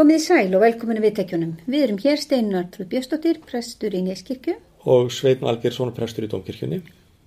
[0.00, 1.50] Komið í sæl og velkominu viðtækjunum.
[1.68, 4.54] Við erum hér Steinar Trúð Björstóttir, prestur í Neskirkju
[4.88, 6.78] og Sveitn Algersson, prestur í Dómkirkjunni.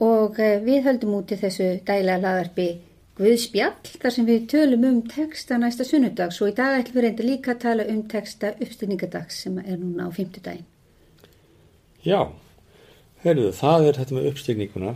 [0.01, 2.79] og eh, við höldum úti þessu dæla laðarpi
[3.19, 7.27] Guðspjall þar sem við tölum um texta næsta sunnudags og í dag ætlum við reynda
[7.27, 10.65] líka að tala um texta uppstilningadags sem er núna á fymtudaginn.
[12.01, 12.33] Já,
[13.21, 14.95] heyrðu, það er þetta með uppstigninguna.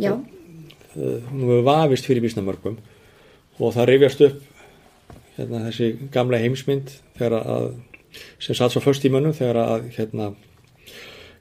[0.00, 0.14] Já,
[0.90, 2.80] Uh, Hún hefur vafist fyrir bísnamörgum
[3.60, 4.49] og það rifjast upp
[5.40, 7.66] hérna, þessi gamla heimsmynd þegar að,
[8.42, 10.32] sem satt svo först í mönnum þegar að hérna,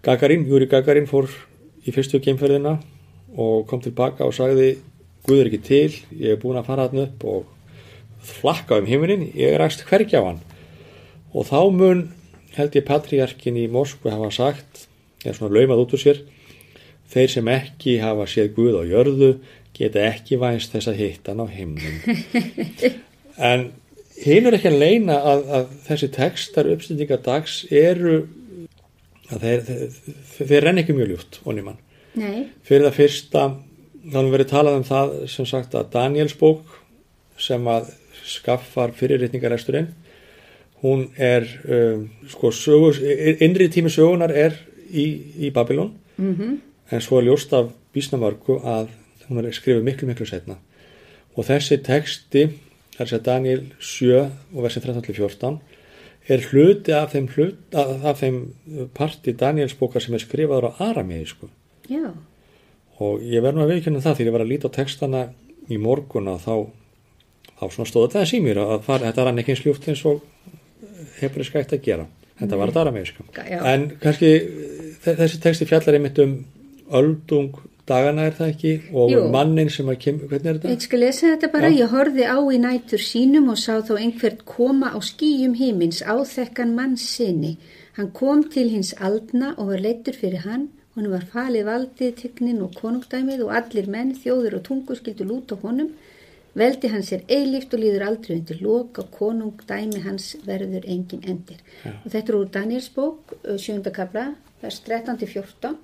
[0.06, 1.28] Gagarin, Júri Gagarin fór
[1.84, 2.78] í fyrstu geimferðina
[3.36, 4.78] og kom tilbaka og sagði
[5.28, 7.50] Guð er ekki til, ég er búin að fara hann upp og
[8.24, 10.40] flakka um heiminin, ég er æst hvergi á hann.
[11.36, 12.06] Og þá mun
[12.56, 14.88] held ég patriarkin í Moskvu hafa sagt,
[15.26, 16.22] eða svona laumað út úr sér
[17.10, 19.30] þeir sem ekki hafa séð Guð á jörðu
[19.76, 22.02] geta ekki vænst þess að hitta hann á himnum.
[23.50, 23.70] En
[24.24, 28.18] hinn er ekki að leina að, að þessi textar uppstendingadags eru
[29.30, 31.80] að þeir, þeir, þeir renn ekki mjög ljúft onni mann
[32.18, 33.46] nei, fyrir það fyrsta
[34.14, 36.78] hann verið talað um það sem sagt að Daniels bók
[37.40, 37.92] sem að
[38.30, 39.92] skaffar fyrirritningaresturinn
[40.82, 43.00] hún er um, sko sögur,
[43.44, 44.56] innri tími sögunar er
[44.90, 45.06] í,
[45.48, 45.94] í Babylon.
[46.18, 46.56] Mhm,
[46.90, 48.90] en svo er ljóst af bísnamörgu að
[49.28, 50.56] hún er skrifið miklu miklu setna
[51.38, 51.78] og þessi
[53.00, 54.16] texti þar sé Daniel 7
[54.56, 55.60] og versi 13-14
[56.30, 58.36] er hluti af þeim, hlut, af, þeim
[58.94, 61.48] parti Daniels bókar sem er skrifaður á aramegi sko
[61.90, 62.12] já,
[63.00, 65.24] og ég verð nú að veikjörna það þegar ég var að líta á textana
[65.72, 66.54] í morgun að þá
[67.60, 70.22] þá svona stóð þetta í mér að fara, þetta rann ekki eins ljúft eins og
[71.20, 72.06] hefriska eitt að gera.
[72.40, 74.30] Þetta var þetta aramegiska já, en kannski
[75.04, 76.38] þe- þessi texti fjallar einmitt um
[76.96, 77.58] öldung
[77.90, 79.22] dagana er það ekki og Jú.
[79.34, 80.82] mannin sem að kem, hvernig er Ég þetta?
[80.86, 81.78] skal lesa þetta bara, Já.
[81.84, 86.76] ég horfi á í nætur sínum og sá þá einhvert koma á skýjum himins áþekkan
[86.78, 87.58] manns sinni.
[87.98, 92.62] Hann kom til hins aldna og var leittur fyrir hann, honum var falið valdið, tignin
[92.62, 95.90] og konungdæmið og allir menn, þjóður og tungur skildu lút á honum.
[96.56, 101.60] Veldi hans er eilíft og líður aldrei undir lok og konungdæmi hans verður engin endir.
[101.86, 105.76] Og þetta er úr Daniels bók, sjönda kabla, vers 13-14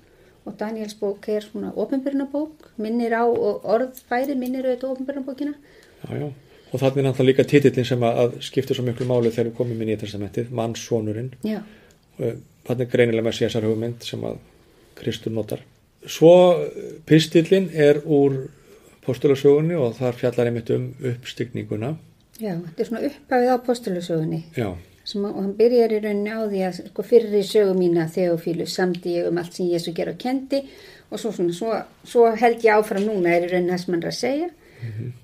[0.46, 5.54] og Daniels bók er svona ofinbyrnabók, minnir á orðfæri minnir auðvitað ofinbyrnabókina.
[6.02, 6.28] Já, já.
[6.72, 9.82] Og þannig er náttúrulega líka titillin sem að, skiptir svo miklu máli þegar við komum
[9.82, 11.32] í testamentið, mannssonurinn.
[11.46, 11.60] Já,
[12.66, 14.38] Þannig er greinilega með sér hugmynd sem að
[14.98, 15.62] Kristur notar.
[16.06, 16.32] Svo
[16.64, 18.46] eh, pistillin er úr
[19.06, 21.94] postulasögunni og þar fjallar einmitt um uppstygninguna.
[22.40, 24.40] já, þetta er svona upphafið á postulusögunni.
[24.56, 24.74] Já,
[25.06, 29.12] Sem, hann byrjar í rauninni á því að sko, fyrir í sögu mína Þeofílu samdi
[29.20, 30.64] ég um allt sem Jésu ger og kendi
[31.10, 34.02] og svo, svona, svo, svo held ég áfram núna er í rauninni það sem hann
[34.02, 34.48] er að segja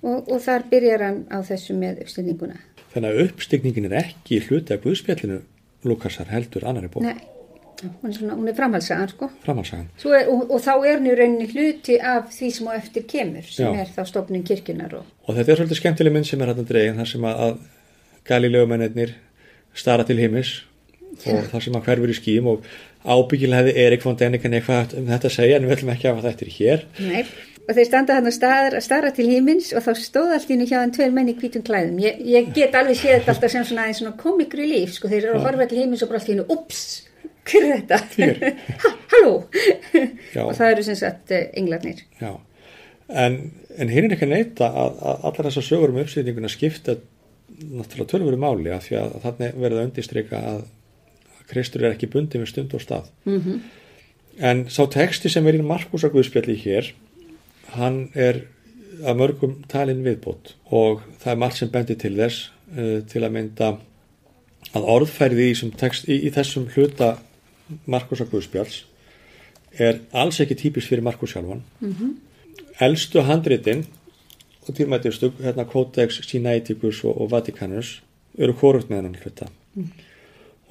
[0.06, 2.60] og, og þar byrjar hann á þessu með uppstendinguna.
[2.94, 5.40] þannig að uppstygningin er ekki hluti af Guðspjallinu
[5.90, 7.18] Lukasar heldur annari bók, Nei,
[7.82, 9.28] hún er, svona, hún er framhalsagan sko.
[9.42, 9.88] framhalsagan.
[10.06, 13.50] Er, og, og þá er hann í rauninni hluti af því sem á eftir kemur
[13.50, 13.82] sem Já.
[13.82, 16.70] er þá stofnun kirkjunar og Og þetta er svolítið skemmtileg mynd sem er hægt að
[16.70, 17.58] dregin þar sem að, að
[18.30, 19.14] Galileumennir
[19.74, 20.60] stara til heimis
[21.28, 22.66] og þar sem að hverfur í skýjum og
[23.02, 26.14] ábyggilega hefði Erik von Däniken eitthvað um þetta að segja en við ætlum ekki að
[26.16, 26.84] hafa þetta hér.
[27.02, 27.22] Nei,
[27.62, 30.68] og þeir standa hann að staðar, stara til himins og þá stóð allt í henni
[30.70, 31.98] hjá hann tveir menn í hvítum klæðum.
[32.02, 35.40] Ég, ég get alveg séð þetta alltaf sem svona, svona comic relief, sko, þeir eru
[35.40, 36.84] að horfa til himins og bara allt í henni, ups,
[37.50, 38.00] hver er þetta?
[38.82, 39.34] Ha, halló!
[40.36, 40.42] Já.
[40.46, 42.04] og það eru sem sagt eh, englarnir.
[42.22, 42.32] Já,
[43.24, 43.40] en,
[43.76, 46.98] en hinn er ekki að neyta að, að allar þessar sögur um uppsýtinguna skipta
[47.60, 50.64] náttúrulega tölvöru máli af því að þannig verður að undirstryka að
[51.52, 53.08] Kristur er ekki bundið við stund og stað.
[53.28, 53.38] Mm
[54.40, 56.94] En sá texti sem er í Markus að Guðspjalli hér,
[57.76, 58.46] hann er
[59.04, 62.48] að mörgum talin viðbót og það er margt sem bendir til þess
[62.78, 63.68] uh, til að mynda
[64.72, 67.18] að orðfærið í, text, í, í þessum hluta
[67.84, 68.78] Markus að Guðspjalls
[69.80, 71.62] er alls ekki típist fyrir Markus sjálfan.
[72.80, 73.86] Elstu handritin
[74.68, 77.96] og dýrmættistu, hérna Codex Sinaiticus og, og Vaticanus
[78.38, 79.48] eru korugt með hennan hluta.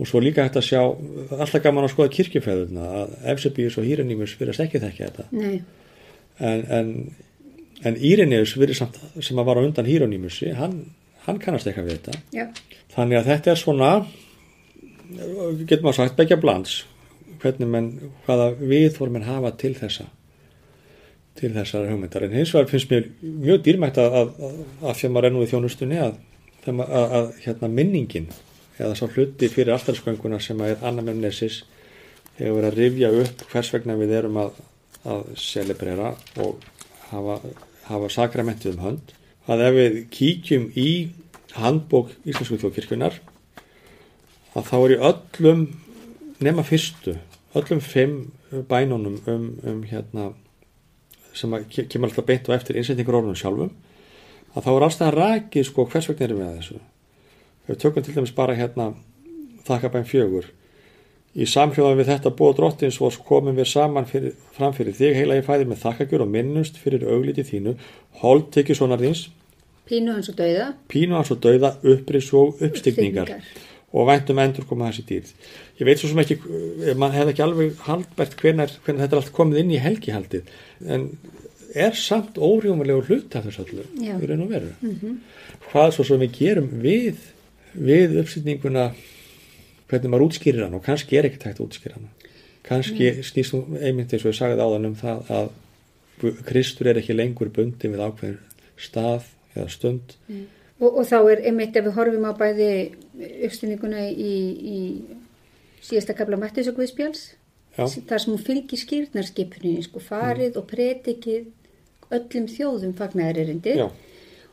[0.01, 0.79] Og svo líka hægt að sjá,
[1.35, 5.27] alltaf gaman að skoða kirkjufæðuna, að Efsebius og Hírenimus virðast ekki þekki þetta.
[5.35, 5.59] Nei,
[6.41, 6.87] En, en,
[7.85, 7.97] en
[8.73, 10.79] samt sem var á undan Hírenimusi, hann,
[11.27, 12.21] hann kannast eitthvað við þetta.
[12.33, 12.47] já,
[12.95, 13.89] Þannig að þetta er svona,
[15.67, 16.79] getur maður sagt, begja blands,
[17.43, 17.91] hvernig menn,
[18.25, 20.07] hvaða viðformin hafa til þessa,
[21.39, 22.25] til þessar hugmyndar.
[22.27, 26.01] En hins vegar finnst mér mjög dýrmætt að, að, að, að maður nú í þjónustunni
[26.01, 26.17] að,
[26.67, 28.27] að, hérna minningin
[28.77, 31.61] eða sá hluti fyrir alltafskvænguna sem að er annar memnesis
[32.37, 34.61] hefur verið að rifja upp hvers vegna við erum að,
[35.39, 36.11] celebrera
[36.43, 36.61] og
[37.09, 37.39] hafa,
[37.87, 39.13] hafa sakramentið um hönd
[39.49, 40.89] að ef við kíkjum í
[41.57, 43.17] handbók Íslensku þjóðkirkjunar
[44.55, 45.63] að þá er í öllum
[46.41, 47.15] nema fyrstu,
[47.57, 48.15] öllum fimm
[48.69, 50.31] bænunum um, um hérna
[51.33, 53.71] sem kemur alltaf beint og eftir innsetningur orðunum sjálfum
[54.55, 56.79] að þá er alltaf rakið sko hvers vegna erum við að þessu?
[57.67, 58.89] Við tökum til dæmis bara hérna
[59.67, 60.49] þakkabæn fjögur.
[61.31, 65.37] Í samhljóðan við þetta búið drottins og komum við saman fyrir, fram fyrir þig heila
[65.39, 67.77] ég fæðir með þakkagjur og minnust fyrir augliti þínu
[68.19, 69.29] hold tekið sonar þíns
[69.87, 70.65] Pínu hans og dauða.
[70.87, 73.31] pínu hans og dauða upprís og uppstigningar
[73.91, 75.31] og væntum endur koma þessi dýrð.
[75.79, 76.37] Ég veit svo sem ekki,
[76.85, 80.51] eh, mann hefði ekki alveg haldbært hvenar þetta er allt komið inn í helgihaldið,
[80.87, 81.09] en
[81.75, 84.15] er samt órjómulegur hlut af þessu Já.
[84.19, 84.71] í raun og veru.
[85.71, 87.17] Hvað svo sem við gerum við,
[87.75, 88.91] við uppsýtninguna,
[89.91, 92.09] hvernig maður útskýrir hann og kannski er ekkert hægt að útskýra hann.
[92.63, 95.49] Kannski snýst þú einmitt eins og ég sagði áðan um það að
[96.45, 98.39] Kristur er ekki lengur bundin við ákveðin
[98.77, 99.23] stað
[99.55, 100.17] eða stund.
[100.81, 102.69] Og, og þá er einmitt ef við horfum á bæði
[103.45, 104.77] uppstýninguna í, í
[105.85, 107.27] síðasta kapla Mattis og Guðspjáls,
[107.77, 107.85] Já.
[107.85, 111.51] þar sem hún fylgir skýrnarskipuninni, sko farið og pretikið
[112.11, 113.77] öllum þjóðum fagnæðaririndi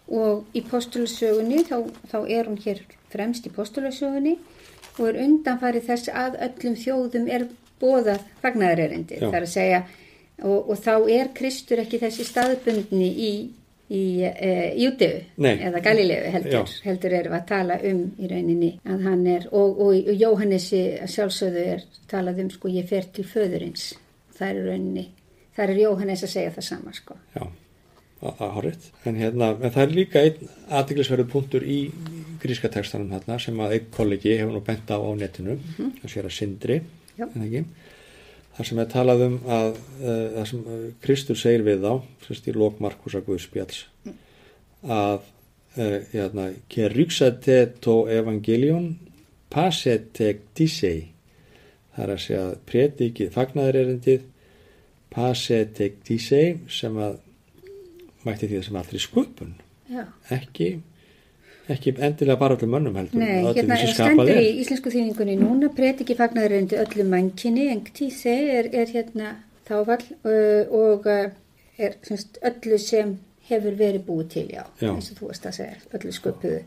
[0.09, 2.83] og í postulasögunni þá, þá er hún hér
[3.13, 4.37] fremst í postulasögunni
[4.99, 7.49] og er undanfarið þess að öllum þjóðum er
[7.83, 9.83] bóðað fagnæðaririndi, þar að segja
[10.43, 13.33] og, og þá er Kristur ekki þessi staðbundni í
[13.89, 15.55] í e, Nei.
[15.65, 16.81] eða Galilegu heldur, Já.
[16.85, 21.65] heldur erum að tala um í rauninni að hann er og, og, og Jóhannesi sjálfsögðu
[21.77, 23.95] er talað um sko ég fer til föðurins
[24.37, 25.07] það er rauninni,
[25.57, 27.17] það er Jóhannes að segja það sama sko
[28.19, 28.87] Já, það er horrið.
[29.07, 30.49] En, hérna, en það er líka einn
[30.81, 31.79] aðtiklisverðu punktur í
[32.43, 35.59] gríska textanum hérna sem að einn kollegi hefur nú bent á á netinu,
[36.01, 36.81] það sér að Sindri,
[37.19, 37.29] Já.
[37.29, 37.63] en ekki.
[38.59, 40.63] Það sem er talað um að uh, það sem
[41.05, 41.93] Kristur segir við þá,
[42.27, 43.85] sérst í lók Markusa Guðspjalls,
[44.83, 45.21] að
[45.79, 48.97] uh, hérna, ke ryksate to evangelion
[49.53, 51.13] pasete disei,
[51.95, 54.27] það er að segja predikið fagnaðarerindið
[55.15, 57.21] pasete disei sem að
[58.27, 59.55] mætti því að sem allri sköpun
[59.89, 60.05] Já.
[60.35, 60.69] ekki,
[61.73, 65.71] ekki endilega bara öllum mönnum heldur Nei, öllum hérna er stendur í íslensku þýningunni núna
[65.75, 69.35] prediki fagnaðurundi öllu mannkinni en tíse er, er hérna
[69.69, 71.31] þávall uh, og uh,
[71.79, 73.17] er semst, öllu sem
[73.49, 74.91] hefur verið búið til, já, Já.
[74.93, 76.59] eins og þú varst að segja, öllu sköpuðu.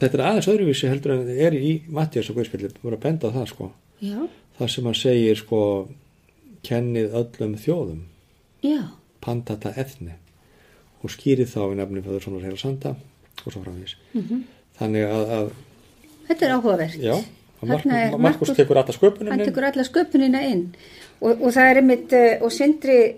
[0.00, 3.34] Þetta er aðeins öðruvísi heldur en er í Mattias og Guðspilli, voru að benda á
[3.36, 3.68] það sko.
[4.02, 4.18] Já,
[4.58, 5.60] það sem hann segir sko
[6.66, 8.02] kennið öllum þjóðum.
[8.66, 8.80] Já,
[9.22, 10.16] pantata efni
[11.04, 12.94] og skýrið þá í nefni fyrir svona heila sanda
[13.46, 14.44] og svo framvís Mhm.
[14.80, 15.50] þannig að, að
[16.28, 16.94] þetta er áhugavert.
[16.98, 17.24] já,
[17.64, 20.74] Markus, Markus tekur alltaf sköpunum Hann tekur alla sköpunina inn
[21.20, 23.14] og, og það er einmitt, uh, og Sindri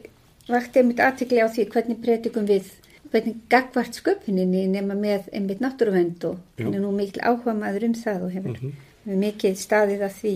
[0.48, 2.64] vakti einmitt aðtikli á því hvernig predikum við,
[3.10, 7.94] hvernig gagvart sköpuninni nema með einmitt náttúruvend og hann er nú mikil áhuga maður um
[7.94, 8.72] það og hefur, Mhm.
[9.06, 10.34] hefur mikið staðið að því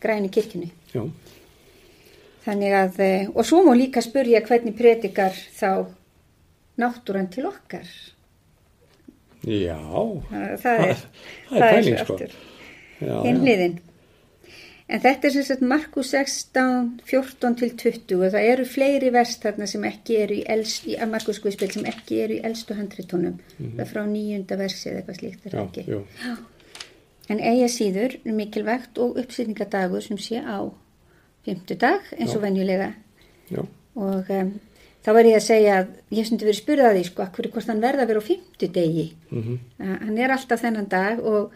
[0.00, 0.70] græni kirkjunni.
[0.94, 1.10] já,
[2.44, 5.86] Þannig að, eh, og svo má líka spurja hvernig predikar þá
[6.78, 7.84] náttúran til okkar.
[9.46, 9.76] Já
[10.62, 11.04] Það, er,
[11.50, 12.32] það er pæling sko aftur.
[13.00, 13.42] já, hinn já.
[13.44, 13.76] hliðin.
[14.88, 19.34] En þetta er sem sagt Markus 16, 14 til 20 og það eru fleiri vers
[19.42, 22.72] þarna sem ekki eru í, elst, í að Markus Guðspil sem ekki eru í elstu
[22.78, 23.34] handritónum.
[23.58, 25.84] Það er frá nýjunda versi eða eitthvað slíkt er já, ekki.
[25.92, 26.00] jú,
[27.28, 30.64] En eiga síður mikilvægt og uppsýtingadagur sem sé á
[31.44, 32.44] fimmtudag eins og Já.
[32.46, 32.86] venjulega
[33.52, 33.60] já,
[34.00, 34.54] og um,
[35.08, 37.70] þá var ég að segja að ég hef stundi verið spurðað því sko, akkur hvort
[37.72, 39.08] hann verða að vera á fimmtudegi.
[39.32, 41.52] mhm, Uh, hann er alltaf þennan dag og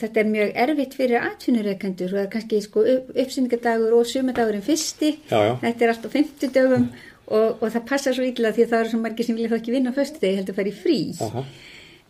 [0.00, 4.64] þetta er mjög erfitt fyrir atvinnureikendur og það er kannski sko, upp, uppsýningadagur og sumardagurinn
[4.64, 5.10] fyrsti.
[5.28, 6.88] Já, já, þetta er alltaf fimmtudögum
[7.26, 9.58] og, og það passar svo illa því að það eru svo margir sem vilja þá
[9.58, 10.98] ekki vinna á föstudegi heldur að fara í frí.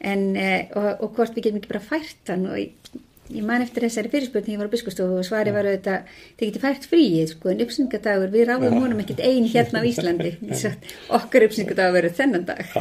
[0.07, 3.87] En, uh, og, og hvort við getum ekki bara fært hann og ég, man eftir
[3.87, 7.33] þessari fyrirspurning þegar ég var á biskustofu og svari var auðvitað þið getur fært fríið
[7.33, 10.35] sko en uppsýningadagur við ráðum honum ekkert ein hérna á Íslandi.
[11.19, 12.77] Okkar uppsýningadagur verður þennan dag.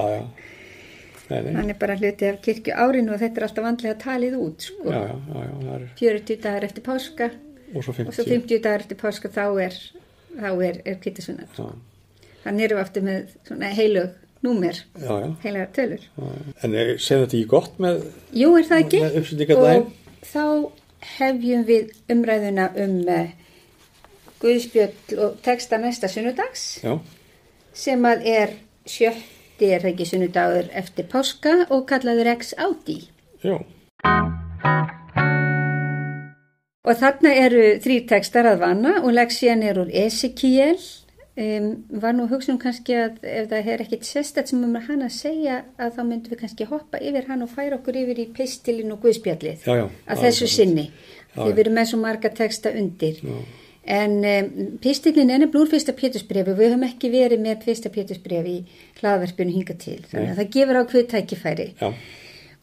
[1.29, 4.91] Hann er bara hluti af kirkju árinu og þetta er alltaf vandlega talið út sko.
[4.93, 7.31] já, já, já, er 40 dagar eftir páska
[7.73, 9.79] og svo og svo 50 50 dagar eftir páska þá er,
[10.37, 11.49] er, er kvittisvinnar
[12.45, 14.13] þannig erum við aftur með svona heilug
[14.45, 14.77] númer,
[15.41, 16.03] heilagar tölur.
[16.61, 18.03] En segðu þetta ekki gott með,
[18.35, 19.87] með uppsendingadaginn
[20.32, 20.46] þá
[21.17, 23.27] hefjum við umræðuna um uh,
[24.41, 26.98] Guðspjöld og texta næsta sunnudags já,
[27.74, 33.00] sem að er sjötti það ekki sunnudagur eftir páska og kallaður ex áti
[33.46, 33.55] já,
[36.86, 40.77] Og þarna eru þrý textar að vanna og leksían er úr Ezekiel.
[41.35, 45.17] Um, var nú hugsunum kannski að ef það er ekkit sérstætt sem um hann að
[45.17, 48.93] segja að þá myndum við kannski hoppa yfir hann og færa okkur yfir í pistilin
[48.95, 49.83] og guðspjallið já, já.
[50.07, 50.87] að þessu sinni.
[51.33, 53.19] því við erum með svo marga texta undir.
[53.19, 53.35] Já.
[53.99, 54.49] en um,
[54.79, 59.59] pistilin er nefnilega úr fyrsta pétusbrefi við höfum ekki verið með fyrsta pétusbrefi í hlaðverfinu
[59.59, 59.99] hinga til.
[60.07, 61.69] Þannig að það gefur á hvið tækifæri.
[61.83, 61.89] Já.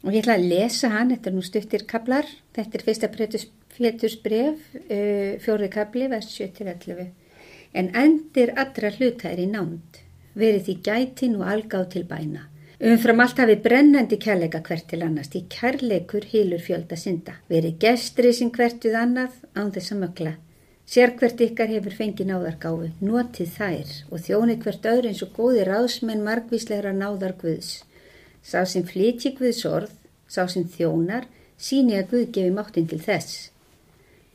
[0.00, 3.16] og ég ætla að lesa hann, þetta er nú stuttir kablar, þetta er fyrsta
[3.76, 7.18] pétusbref uh, fjórið kabli, vers 7-11
[7.72, 10.00] en endir allra hluta er í nánd
[10.38, 12.48] verið því gætin og algáð til bæna
[12.82, 17.36] Umfram allt hafi brennandi kærleika hvert til annars, því kærleikur hýlur fjölda synda.
[17.46, 20.32] Verið gestri sin hvert við annað án þess að mögla.
[20.82, 25.68] Sér hvert ykkar hefur fengið náðargáfu, notið þær og þjóni hvert öðru eins og góði
[25.68, 27.70] ráðsmenn margvíslegra náðar Guðs.
[28.42, 29.94] Sá sem flyti Guðs orð,
[30.26, 33.51] sá sem þjónar, síni að Guð gefi máttinn til þess.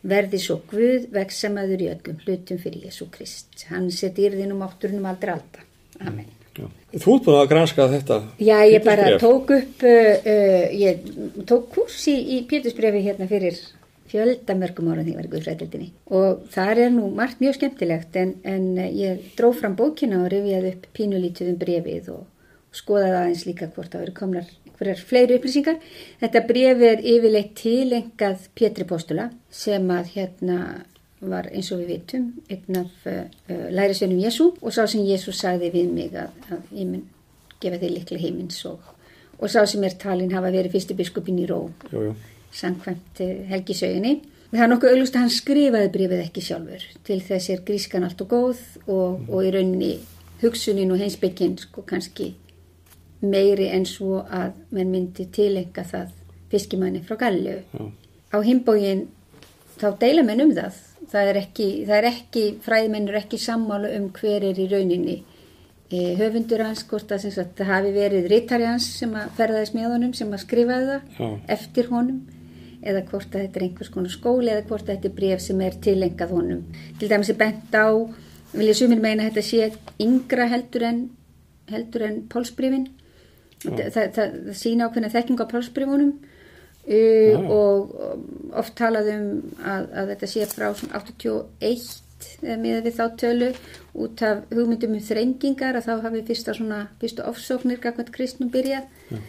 [0.08, 3.66] Verði svo Guð veksamaður í öllum hlutum fyrir Jésu Krist.
[3.72, 5.66] Hann seti írðinum átturunum aldrei alltaf.
[6.00, 6.30] Amen.
[6.58, 6.66] Já.
[6.98, 8.16] Þú ert búin að granska þetta?
[8.42, 11.04] Já, ég bara tók upp, uh, uh, ég
[11.50, 13.60] tók kurs í, í Pétursbrefi hérna fyrir
[14.08, 18.34] fjöldamörgum ára því ég var í Guðfræðildinni og það er nú margt mjög skemmtilegt en,
[18.48, 22.24] en ég dró fram bókina og rifjaði upp pínulítuðum brefið og,
[22.78, 25.80] skoðaði aðeins líka hvort það verið komnar hverjar fleiri upplýsingar.
[26.22, 30.60] Þetta brefi er yfirleitt tilengað Pétri Postula sem að hérna
[31.20, 33.24] var eins og við vitum einn af uh,
[33.74, 37.06] lærisveinum Jésu og sá sem Jésu sagði við mig að, að ég mun
[37.62, 38.78] gefa þig likli heimins og,
[39.40, 41.64] og sá sem er talin hafa verið fyrstu biskupin í Ró
[42.54, 44.20] samkvæmt uh, helgisauðinni
[44.52, 46.84] það er nokkuð auðvist að hann skrifaði brifið ekki sjálfur.
[47.08, 49.94] Til þess er grískan allt og góð og, og í rauninni
[50.42, 52.32] hugsunin og heimsbyggin sko kannski
[53.22, 56.12] meiri en svo að mann myndi tilenga það
[56.52, 57.58] fiskimanni frá Gallu
[58.32, 59.08] á himbógin
[59.78, 60.84] þá deila menn um það.
[61.08, 61.66] Það er ekki,
[62.10, 65.18] ekki fræðmennur ekki sammálu um hver er í rauninni.
[65.88, 69.94] E, höfundur hans, hvort að sagt, það hafi verið rítari hans sem að ferðaðis með
[69.94, 71.30] honum, sem að skrifaði það Já.
[71.56, 72.18] eftir honum
[72.88, 75.62] eða hvort að þetta er einhvers konar skóli eða hvort að þetta er bref sem
[75.64, 76.66] er tilengað honum.
[77.00, 77.88] Til dæmis er bent á
[78.52, 79.72] vil ég sumir meina þetta sé
[80.04, 81.02] yngra heldur en
[81.72, 82.90] heldur en pálsbrifin
[83.64, 86.12] það, það, það sína ákveðna þekking á pálsbrifunum
[86.88, 87.96] uh, og
[88.58, 89.30] oft talaðum
[89.62, 91.88] að, að þetta sé frá 81
[92.42, 93.50] með við þá tölu
[93.98, 98.88] út af hugmyndum um þrengingar að þá hafi fyrsta svona, fyrstu ofsóknir gagvært kristnum byrjað.
[99.12, 99.22] Ja.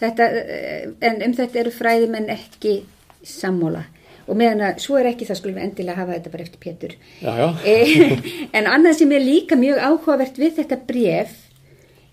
[0.00, 2.78] þetta, eh, en um þetta eru fræðum en ekki
[3.26, 3.86] sammóla
[4.26, 6.94] og meðan að svo er ekki það skulum við endilega hafa þetta bara eftir Pétur.
[7.22, 7.48] Já, já.
[7.72, 11.34] Eh, en annað sem er líka mjög áhugavert við þetta bref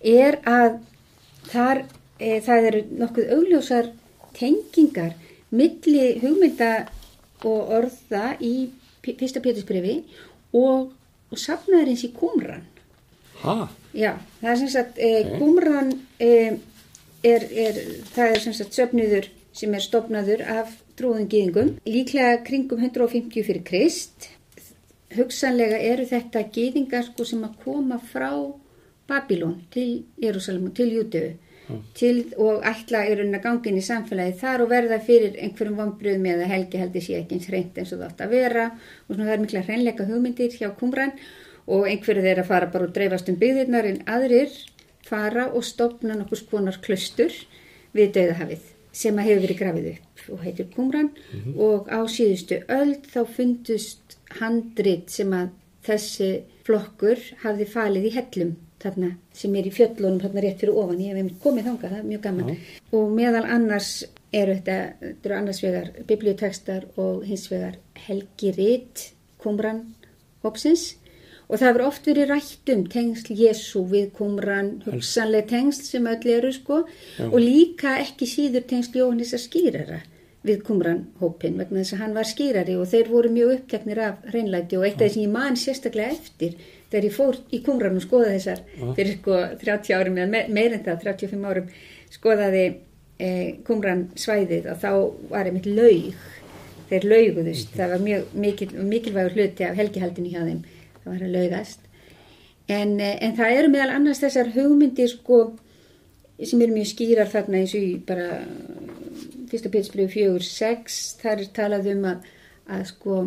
[0.03, 0.81] er að
[1.51, 1.85] þar,
[2.19, 3.89] e, það eru nokkuð augljósar
[4.37, 5.15] tengingar
[5.53, 6.73] milli hugmynda
[7.43, 8.69] og orða í
[9.03, 9.99] fyrsta pétursbrefi
[10.55, 10.93] og,
[11.29, 12.63] og safnaðarins í Qumran
[13.43, 13.67] Hæ?
[13.93, 16.29] Já, það er sem sagt e, Qumran e,
[17.27, 17.79] er, er,
[18.15, 23.65] það er sem sagt söfnuður sem er stopnaður af trúðum gýðingum, líklega kringum 150 fyrir
[23.67, 24.29] Krist.
[25.13, 28.31] Hugsanlega eru þetta gýðingar sko sem að koma frá
[29.13, 31.33] Babilón til Jérúsalem og til Júteu
[31.95, 36.27] til og ætla í raunin að gangin í samfélagi þar og verða fyrir einhverjum vonbröðum
[36.33, 38.65] eða helgi heldur sé ekki eins hreint eins og það átt að vera.
[39.07, 41.15] Og svona það er mikla hreinleika hugmyndir hjá kumran
[41.65, 44.53] og einhverju þeirra fara bara og dreifast um byggðirnar en aðrir
[45.07, 47.31] fara og stopna nokkus konar klustur
[47.95, 51.59] við döðahafið sem að hefur verið grafið upp og heitir kumran mm -hmm.
[51.59, 55.49] og á síðustu öll þá fundust handrit sem að
[55.83, 61.01] þessi flokkur hafði falið í hellum þarna sem er í fjöllunum þarna rétt fyrir ofan,
[61.01, 62.51] ég hef komið þanga, það er mjög gaman.
[62.51, 62.81] Já.
[62.99, 63.91] og meðal annars
[64.33, 69.07] eru þetta, þetta eru annars vegar bibliotekstar og hins vegar Helgi Ritt
[69.41, 69.83] Kumran
[70.43, 70.93] Hopsins
[71.49, 76.31] og það hefur oft verið rætt um tengsl Jésu við Kumran hugsanlega tengsl sem öll
[76.37, 76.83] eru sko.
[77.19, 77.27] Já.
[77.29, 80.12] og líka ekki síður tengsl Jóhannes að skýrara við
[80.67, 84.75] Kumran hópin vegna þess að hann var skýrari og þeir voru mjög uppteknir af hreinlæti
[84.79, 86.57] og eitt af því sem ég man sérstaklega eftir
[86.91, 88.63] þegar ég fór í Kumran og skoða þessar
[88.97, 91.69] fyrir sko 30 árum eða meir en það 35 árum
[92.13, 92.65] skoðaði
[93.17, 93.29] e,
[93.67, 94.91] Kumran svæðið og þá
[95.31, 96.13] var einmitt laug.
[96.91, 97.77] Þeir lauguðust, mm.
[97.79, 100.61] það var mjög mikil, mikilvægur hluti af helgihaldinu hjá þeim.
[101.03, 101.87] Það var að laugast.
[102.71, 105.43] En, e, en það eru meðal annars þessar hugmyndir sko
[106.43, 108.27] sem eru mjög skýrar þarna eins og bara
[109.53, 109.73] fyrsta
[110.11, 112.29] fjögur sex þar er talað um að,
[112.73, 113.17] að sko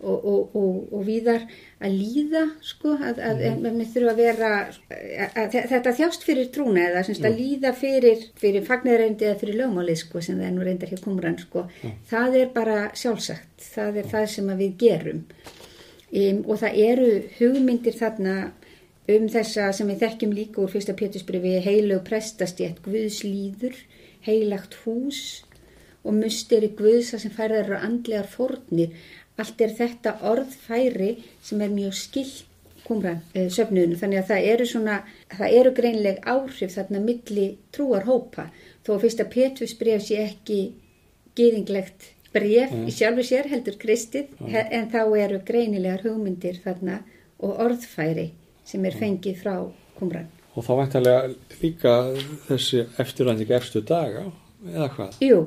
[0.00, 1.44] og, og, og, og víðar
[1.82, 3.80] að líða sko að, að mm.
[4.10, 9.40] að vera að, þetta þjást fyrir trúna eða semst að líða fyrir, fyrir fagnirreindi eða
[9.40, 11.96] fyrir lögmálið sko sem það er nú reyndar hjá kumran sko mm.
[12.10, 17.10] það er bara sjálfsagt það er það sem við gerum um, og það eru
[17.40, 18.38] hugmyndir þarna
[19.08, 23.74] um þessa sem við þekkjum líka úr fyrsta pétusbrefi heilög prestastjætt, guðslýður
[24.26, 25.42] heilagt hús
[26.04, 28.92] og musteri guðsa sem færðar eru andlegar fórnir.
[29.38, 31.10] Allt er þetta orðfæri
[31.42, 32.44] sem er mjög skilt
[32.88, 34.94] kumran eh, söfnuðinu þannig að það eru svona,
[35.36, 38.46] það eru greinleg áhrif þarna milli trúarhópa
[38.86, 40.60] þó að fyrsta Petrus bref sé ekki
[41.36, 42.86] gýðinglegt bref Mm.
[42.88, 46.98] í sjálfu sér heldur kristið he- en þá eru greinilegar hugmyndir þarna
[47.40, 48.30] og orðfæri
[48.64, 49.54] sem er fengið frá
[49.98, 50.26] kumran.
[50.56, 51.92] Og þá væntalega líka
[52.48, 54.24] þessi eftirvænding efstu daga,
[54.66, 55.14] eða hvað?
[55.22, 55.38] Jú,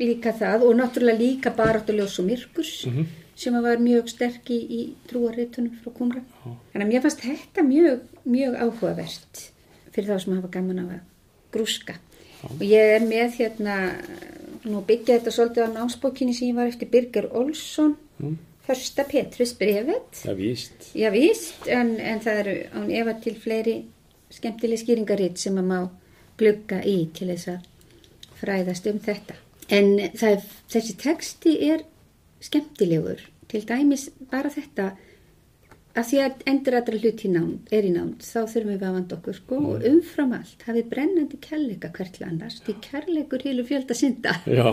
[0.00, 3.06] líka það og náttúrulega líka baráttuljós og myrkurs Mhm.
[3.36, 6.24] sem að var mjög sterk í, í trúarritunum frá kumran.
[6.74, 9.50] Þannig að mér fannst þetta mjög, mjög áhugavert
[9.92, 11.00] fyrir þá sem hafa gaman á að
[11.52, 11.94] grúska.
[12.44, 13.76] Og ég er með hérna,
[14.64, 18.36] nú byggja þetta svolítið á námsbókinni sem ég var eftir Birger Olsson, Mm.
[18.66, 20.12] första Petrus brefet.
[20.24, 20.92] Já, víst.
[20.94, 23.84] Já víst, en, en það eru án efa til fleiri
[24.30, 25.88] skemmtileg skýringaritt sem að má
[26.38, 27.60] glugga í til þess að
[28.40, 29.34] fræðast um þetta.
[29.70, 31.84] En það, þessi texti er
[32.42, 34.92] skemmtilegur, til dæmis bara þetta
[35.98, 38.96] að því að endur allra hluti í nánd, er í nánd, þá þurfum við að
[38.96, 43.66] vanda okkur sko og umfram allt hafið brennandi kærleika hvert til annars, því kærleikur hýlu
[43.66, 44.36] fjölda synda.
[44.46, 44.70] Já,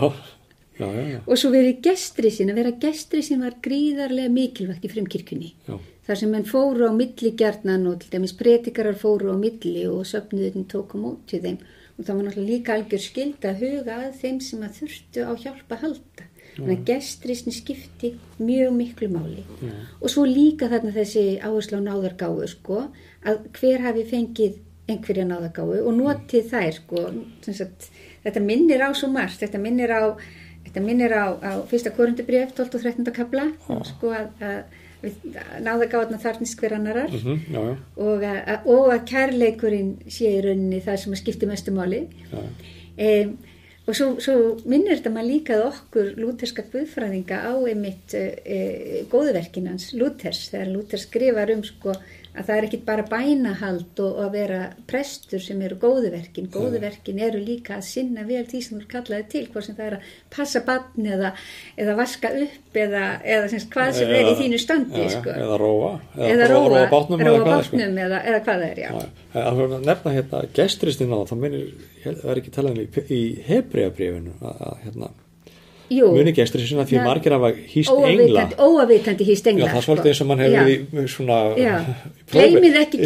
[0.78, 1.20] já, já, já.
[1.26, 5.54] Og svo verið gestri sín, að vera gestri sín var gríðarlega mikilvægt í frumkirkjunni.
[5.68, 5.78] já.
[6.08, 10.06] Þar sem menn fóru á milli gjarnan og til dæmis predikarar fóru á milli og
[10.08, 11.58] söfnuðin tók á móti þeim.
[11.98, 15.32] Og það var náttúrulega líka algjör skild að huga að þeim sem að þurftu á
[15.42, 16.26] hjálpa að halda.
[16.58, 18.12] Þannig að gestrisni skipti
[18.42, 19.44] mjög miklu máli.
[20.00, 22.80] Og svo líka þarna þessi áherslu á náðargáu sko,
[23.26, 27.04] að hver hafi fengið einhverja náðargáu og notið þær sko.
[27.46, 27.88] Sagt,
[28.24, 30.02] þetta minnir á svo margt, þetta minnir á,
[30.66, 33.12] þetta minnir á, á fyrsta korundubrjöf 12 og 13.
[33.16, 33.48] kabla,
[33.92, 34.62] sko að, að
[35.02, 40.80] náðargáðna þarnist hver annarar Mhm, já, já, og að, og að kærleikurinn sé í rauninni
[40.84, 42.00] það sem að skipti mestu máli.
[42.32, 42.40] Já.
[42.42, 43.36] um,
[43.88, 44.36] og svo, svo
[44.68, 50.72] minnir þetta maður líka að okkur lúterska guðfræðinga á einmitt uh, uh, góðverkinans Lúters, þegar
[50.74, 51.96] Lúters skrifar um sko
[52.38, 57.20] að það er ekki bara bænahald og, og að vera prestur sem eru góðverkin, góðverkin
[57.24, 59.96] eru líka að sinna vel því sem þú er kallaði til hvort sem það er
[59.98, 61.32] að passa barn eða,
[61.80, 65.34] eða vaska upp eða, eða sem, hvað sem er í Eða- þínu standi já, sko.
[65.34, 65.92] Eða róa.
[66.28, 67.24] eða róa, róa bátnum.
[67.24, 67.82] eða hvað, sko.
[67.88, 68.90] eða, eða hvað það er, já.
[69.34, 71.72] Já, að nefna hérna gestristin á minnir,
[72.04, 73.22] það er ekki talað um í, í
[73.78, 75.10] hebreabrifinu að, að hérna,
[75.88, 77.02] muni gestristin að því Já.
[77.06, 78.42] margir hafa hýst engla.
[78.60, 80.64] Óavitandi, hýst Já, engla það er svolítið eins og mann hefur Já.
[81.56, 81.72] Já,
[82.34, 83.00] gleymið ekki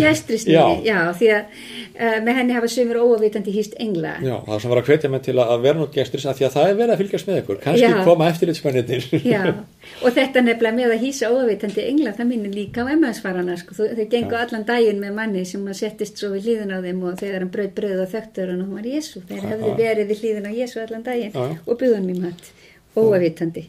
[0.51, 4.81] Já, já, því að með henni hafa sömur óavitandi hýst engla já, það sem var
[4.81, 7.03] að hvetja mig til að vera nú gestris að því að það er verið að
[7.03, 7.97] fylgjast með ykkur kannski Já.
[8.07, 9.43] koma eftirlitsmennir Já,
[10.01, 13.77] og þetta nefnilega með að hýsa óavitandi engla, það minnir líka á emmaðsvarana sko.
[13.77, 17.17] Þau gengu allan daginn með manni sem að settist svo við hlýðin á þeim og
[17.21, 20.49] þegar hann brauð brauð og þektur og hún var Jésu, þeir hefðu verið við hlýðin
[20.49, 21.57] á Jésu allan daginn Já, já.
[21.67, 22.53] og buðan mér mat,
[22.97, 23.67] óavitandi.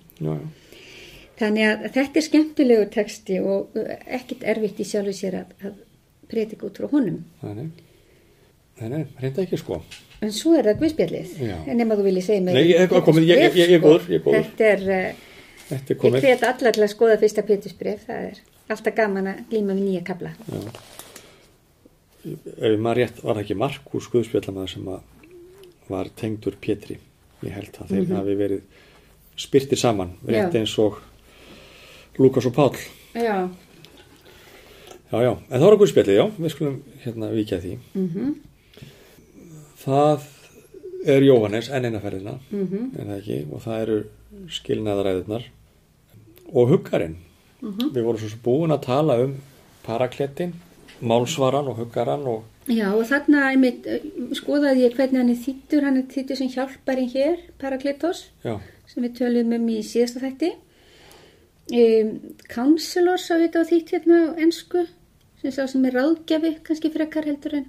[1.40, 3.74] Þannig að þetta er skemmtilegur texti og
[4.06, 5.80] ekkit erfitt í sjálfu sér að, að
[6.30, 7.24] predika út frá honum.
[7.42, 7.72] Nei,
[8.82, 9.82] nei, reynda ekki sko
[10.24, 11.32] En svo er það guðspjallið,
[11.76, 12.54] nema þú viljið segja mig.
[12.56, 14.44] Nei, ég- ég- komið, ég- ég- ég- ég er góður, ég er góður.
[14.46, 15.14] Þetta er, uh,
[15.68, 19.28] Þetta er ég komið hvet allar til að skoða fyrsta Pétursbref, það er alltaf gaman
[19.28, 20.32] að glíma við nýja kabla.
[22.24, 24.86] ef maður rétt var það ekki Markus Guðspjallamæður sem
[25.90, 26.98] var tengdur Pétri
[27.44, 28.62] ég held að þeir hafi verið
[29.36, 30.54] spyrtir saman, rétt Mhm.
[30.54, 30.60] Já.
[30.62, 31.02] eins og
[32.18, 32.78] Lukas og Páll
[33.14, 33.50] Já.
[35.12, 38.36] já, já, en það var Guðspjallið, já, við skulum hérna vikja því Mm
[39.86, 40.22] það
[41.06, 42.92] er Jóhannes enn eina ferðina Mhm.
[43.00, 43.98] en það ekki, og það eru
[44.50, 45.44] skilnaðaræðurnar
[46.54, 47.16] og huggarinn
[47.62, 47.92] Mhm.
[47.94, 49.36] við vorum svo búin að tala um
[49.86, 50.54] paraklettin,
[51.02, 54.00] málsvaran og huggaran og Já, og þarna einmitt, uh,
[54.32, 58.30] skoðaði ég hvernig hann er þýttur, hann er þýttur sem hjálparinn hér, Parakletos.
[58.46, 60.54] já, sem við tölum um í síðasta þætti.
[61.74, 64.88] Um, counselor sá þetta á þýtt hérna á ennsku,
[65.42, 67.66] sem sá sem er ráðgjafi, kannski frekar heldur en.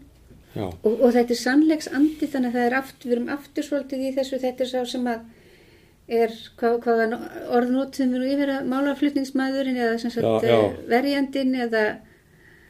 [0.54, 4.04] Og, og þetta er sannleiks andi, þannig að það er aftur, við erum aftur svolítið
[4.06, 5.24] í þessu, þetta er sá sem að
[6.08, 7.20] er, hvað, hvaða
[7.58, 10.58] orðnótum við nú yfir að málaflutningsmaðurinn eða sem sagt Já, já.
[10.58, 11.84] eh, verjandinn eða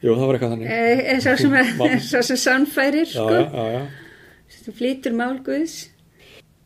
[0.01, 5.37] jú, það var eitthvað þannig e, sá sem, að, sá sem sannfærir, sko, flýtur mál
[5.45, 5.77] Guðs.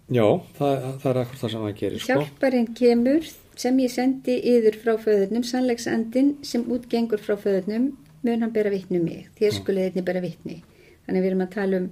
[0.09, 0.25] Já,
[0.57, 2.15] það, það er akkur það sem það gerir sko.
[2.15, 3.27] Hjálparinn kemur
[3.59, 7.91] sem ég sendi yður frá föðurnum, sannleiksandin sem útgengur frá föðurnum,
[8.25, 10.61] mun hann bera vittni um mig, þér skulið einnig bera vittni.
[11.09, 11.87] Þannig við erum að tala um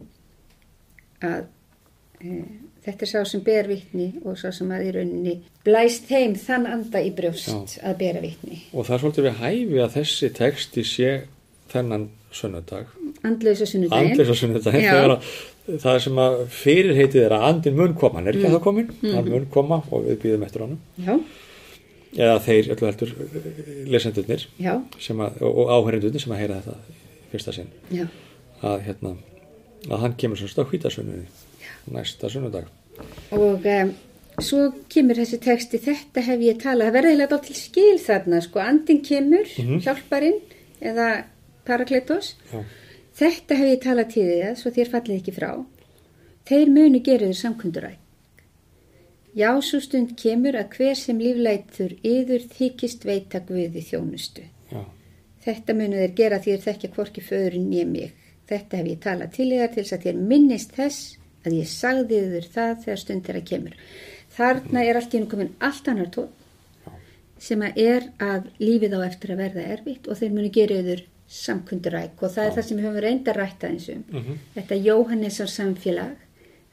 [1.26, 1.40] að
[2.22, 2.42] e,
[2.86, 5.34] þetta er sá sem ber vittni og sá sem að í rauninni
[5.66, 8.62] blæst þeim þann anda í brjóst að bera vittni.
[8.78, 11.10] Og það er svolítið við hæfi að þessi texti sé
[11.74, 12.06] þennan
[12.38, 12.94] sunnudag.
[13.26, 14.14] Andlausa sunnudaginn.
[14.14, 14.92] andlis og sunnudaginn Já.
[14.94, 18.56] þegar að það sem að fyrirheitið er að andin mun koma, hann er ekki að
[18.60, 20.80] það komin hann mun koma og við býðum eftir honum.
[21.02, 21.18] Já,
[22.14, 23.12] eða þeir öllu heldur
[23.96, 27.02] lesendurnir já, og, og áherendurnir sem að heyra þetta
[27.34, 27.74] fyrsta sinn.
[27.92, 28.06] Já,
[28.66, 29.16] að hérna
[29.88, 31.24] að hann kemur svo stað hvítasunni
[31.94, 32.70] næsta sunnudag
[33.32, 33.94] og um,
[34.44, 38.62] svo kemur þessi texti, þetta hef ég talað, það verður eiginlega til skil þarna, sko,
[38.62, 39.54] andin kemur,
[39.86, 40.42] hjálparinn
[40.82, 41.08] eða
[41.68, 42.62] parakletos, Já.
[43.22, 45.50] þetta hef ég talað til þið, svo þér fallið ekki frá,
[46.50, 48.04] þeir munu gera þér samkunduræk.
[49.38, 54.48] Já, svo stund kemur að hver sem líflætur yður þykist veita Guði þjónustu.
[54.72, 54.80] Já.
[55.46, 58.16] Þetta munu þeir gera því þeir þekkja hvorki föðurinn ég mig.
[58.48, 62.22] Þetta hef ég talað til þér til þess að þér minnist þess að ég sagði
[62.34, 63.78] þér það þegar stund þeirra kemur.
[64.38, 66.34] Þarna er allt í hennu komin allt annar tótt
[67.42, 71.04] sem að er að lífið á eftir að verða erfitt og þeir munu gera yfir
[71.28, 74.04] samkunduræk og það er það sem við höfum reynda rætt aðeins um.
[74.12, 74.40] Mhm.
[74.56, 76.16] Þetta Jóhannesar samfélag,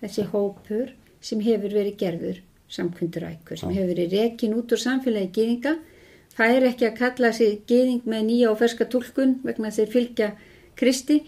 [0.01, 5.77] þessi hópur sem hefur verið gerður samkundurækur, sem hefur verið rekin út úr samfélagi gýðinga,
[6.37, 9.93] það er ekki að kalla sig gýðing með nýja og ferska tólkun vegna að þeir
[9.95, 10.31] fylgja
[10.79, 11.21] Kristi,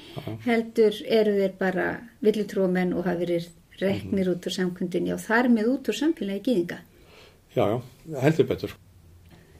[0.47, 1.87] heldur eru þeir bara
[2.25, 3.49] villutrúamenn og hafa verið
[3.81, 6.79] reknir út úr samkundinni og þar með út úr samfélagi gýðinga.
[7.57, 7.79] já, já,
[8.23, 8.75] heldur betur.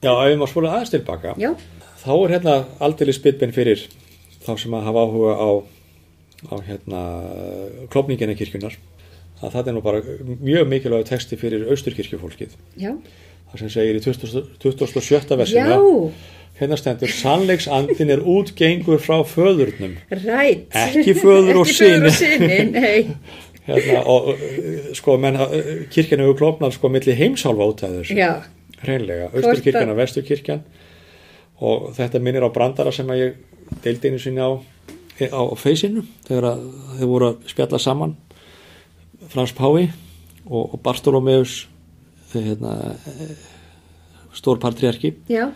[0.03, 1.55] Já, ef við má spóla aðeins tilbaka Já,
[2.03, 3.87] þá er hérna aldrei spilbinn fyrir
[4.45, 5.51] þá sem að hafa áhuga á,
[6.53, 7.01] á hérna
[7.91, 8.77] klopningina kirkjunar
[9.43, 10.03] að það er nú bara
[10.41, 12.55] mjög mikilvæg texti fyrir austurkirkjufólkið.
[12.81, 12.93] Já,
[13.51, 15.33] það sem segir í 20, 27.
[15.33, 15.81] já, versina
[16.61, 19.97] hérna stendur sannleiksandin er útgengur frá föðurnum.
[20.11, 20.71] Rætt.
[20.87, 21.73] Ekki föður og
[22.73, 23.09] nei.
[23.67, 24.33] hérna, og
[24.97, 25.59] sko menn, uh,
[25.93, 28.31] kirkjan hefur klopnað sko milli heimsálfa átæður Já,
[28.85, 30.65] hreinlega, Hvort austurkirkjan og vesturkirkjan.
[31.67, 33.37] Og þetta minnir á brandara sem að ég
[33.85, 34.53] deildi einu sinni á
[35.17, 36.59] á feysinu þegar
[36.99, 38.17] þau voru að spjalla saman.
[39.33, 39.89] Frans Pái
[40.47, 41.65] og, og Bartolomeus
[42.33, 42.77] hérna,
[44.37, 45.49] stór patriarki já,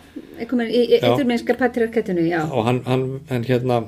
[1.27, 2.43] mennskar patriarkatinu, já.
[2.49, 3.81] og hann, hann, hann hérna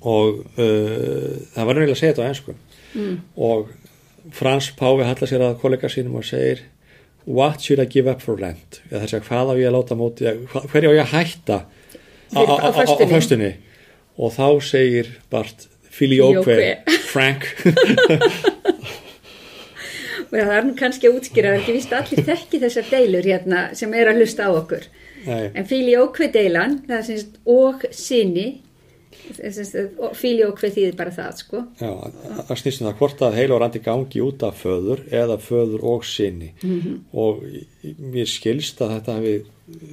[0.00, 2.56] og uh, það var reynilega að segja þetta á ennsku
[2.94, 3.16] mm.
[3.36, 3.72] og
[4.36, 6.62] Frans Páfi hallar sér að kollega sínum og segir
[7.24, 8.80] what should I give up for Lent?
[8.90, 10.28] Eða þess að hvað á ég að láta móti
[10.72, 11.58] hverju á ég að hætta
[12.36, 12.40] á,
[13.10, 13.54] föstunni.
[14.16, 16.84] og þá segir Bart Filioque.
[17.10, 17.48] Frank
[20.30, 23.24] það er nú kannski að útskýra, það er ekki vist að allir þekki þessar deilur
[23.30, 24.84] hérna sem er að hlusta á okkur.
[25.26, 28.48] Nei, En fíli ókveð deilan, það er sem sagt og sinni,
[30.16, 31.60] fíli ókveð þýðir bara það, sko.
[31.80, 31.90] já,
[32.48, 35.84] það snýst um það hvort að heila og randi gangi út af föður eða föður
[35.84, 36.94] og sinni Mhm.
[37.12, 39.34] og í- mér skilst að þetta hafi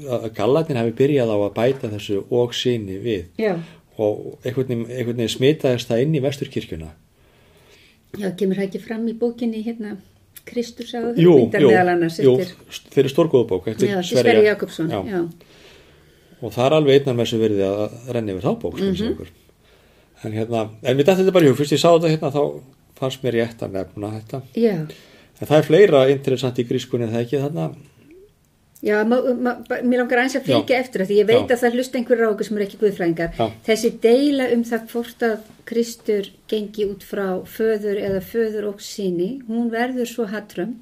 [0.10, 3.60] að gallarnir hafi byrjað á að bæta þessu og sinni við Já.
[3.98, 6.90] og einhvern veginn, smitaðist það inn í vesturkirkjuna
[8.18, 9.98] Já, kemur það ekki fram í bókinni hérna
[10.48, 14.22] Kristus á Jú, hugmyndar jú, meðal annars jú, eftir, þeir eru stórgóðubók eftir já, eftir
[14.22, 14.90] Sverri Jakobsson.
[14.92, 15.02] já.
[15.12, 15.22] Já.
[16.42, 18.96] og það er alveg einnar með þessu verði að renna yfir þá bók mm.
[18.96, 19.28] -hmm.
[20.24, 22.42] en hérna, en við dætti þetta bara í hug fyrst ég sá þetta hérna þá
[22.98, 27.14] fannst mér rétt að nefna þetta já, en það er fleira interessant í grískunni en
[27.14, 27.70] það ekki þarna
[28.86, 31.54] já mér langar aðeins að fylgja eftir það því ég veit Já.
[31.56, 33.40] að það hlusta einhverjur á okkur sem er ekki guðfræðingar.
[33.66, 39.32] Þessi deila um það hvort að Kristur gengi út frá föður eða föður og síni,
[39.50, 40.78] hún verður svo hattrum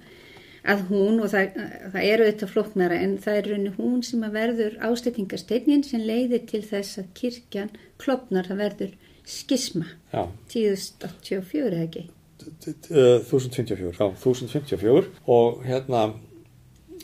[0.65, 1.58] að hún, og það,
[1.93, 6.45] það eru þetta flóknara, en það er raunni hún sem að verður ástættingarsteinin sem leiðir
[6.49, 8.95] til þess að kirkjan klopnar, það verður
[9.29, 12.05] skisma, já, 1084 eða ekki.
[12.45, 16.08] Uh, 1054, já, 1054 og hérna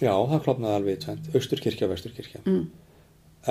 [0.02, 2.64] já, það klopnaði alveg tvent austurkirkja og vesturkirkja mm.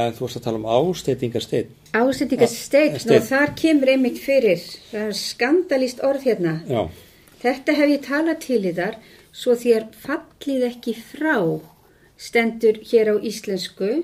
[0.04, 3.28] en þú varst að tala um ásteytingarsteinn Ástættingarsteinn, Ja, og steinn.
[3.30, 4.60] þar kemur einmitt fyrir,
[4.90, 6.60] það er skandalíst orð hérna.
[6.68, 6.84] já,
[7.40, 8.96] Þetta hef ég talað til í þar,
[9.32, 11.36] svo þér fallið ekki frá,
[12.20, 14.02] stendur hér á íslensku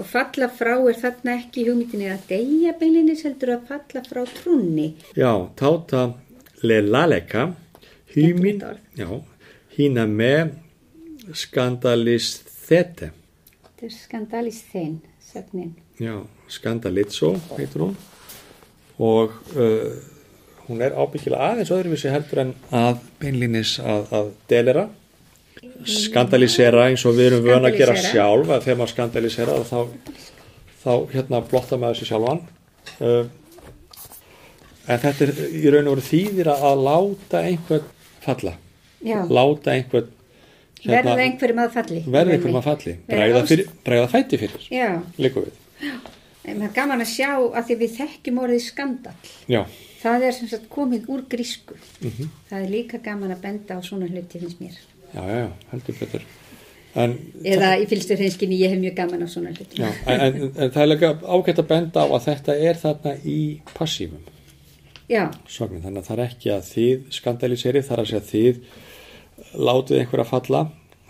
[0.00, 4.94] og falla frá er þarna ekki hugmyndinni að deyja beilinnis heldur að falla frá trúnni.
[5.14, 6.14] já, táta
[8.16, 8.80] hymin, Skemmtilegt orð.
[8.98, 9.22] já
[9.76, 10.50] hína með
[11.30, 13.12] skandalisthete
[13.82, 15.70] Þetta er skandalíst þein, sögnin.
[15.98, 16.14] já,
[16.48, 17.96] skandalitso heitur hún.
[19.02, 19.96] Og uh,
[20.68, 24.84] hún er ábyggilega aðeins öðruvísi heldur en að beinlinis að, að delera.
[25.82, 29.78] Skandalisera eins og við erum vön að gera sjálf að þegar maður skandalisera þá,
[30.84, 32.42] þá hérna blotta maður sér sjálfan.
[33.02, 33.24] Uh,
[34.86, 37.90] en þetta er í raun og veru þýðir að láta einhvern
[38.22, 38.54] falla.
[39.02, 40.10] Já, láta einhvern
[40.86, 42.00] verða einhverjum að falli.
[42.06, 42.94] verða einhverjum að falli
[43.42, 45.52] ást- fyrir, bregða fæti fyrir Já, líka við
[46.44, 49.12] En það er gaman að sjá að því við þekkjum orðið skandal.
[49.46, 49.60] já,
[50.02, 51.76] Það er sem sagt komið úr grísku.
[52.02, 54.74] mhm Það er líka gaman að benda á svona hluti finnst mér.
[55.14, 56.22] já, já, já, heldur betur
[56.94, 57.14] en,
[57.44, 59.78] Eða í fylgstu hreinskinni ég hef mjög gaman á svona hluti.
[59.78, 63.14] já, en, en, en það er líka ágætt að benda á að þetta er þarna
[63.24, 63.38] í
[63.78, 64.26] passífum
[65.12, 68.60] Já, sögnin, þannig að það er ekki að þið skandaliseri, það er að segja þið
[69.54, 70.62] látið einhverja falla